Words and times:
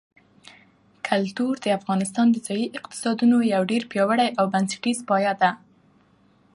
کلتور 1.07 1.53
د 1.61 1.65
افغانستان 1.79 2.27
د 2.31 2.37
ځایي 2.47 2.65
اقتصادونو 2.77 3.37
یو 3.53 3.61
ډېر 3.71 3.83
پیاوړی 3.91 4.29
او 4.39 4.45
بنسټیز 4.53 4.97
پایایه 5.09 5.33
دی. 5.41 5.51